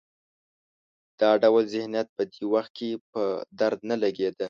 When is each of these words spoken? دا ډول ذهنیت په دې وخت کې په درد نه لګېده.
دا 1.19 1.31
ډول 1.43 1.63
ذهنیت 1.73 2.07
په 2.17 2.23
دې 2.33 2.43
وخت 2.53 2.71
کې 2.77 2.89
په 3.11 3.23
درد 3.59 3.79
نه 3.89 3.95
لګېده. 4.03 4.39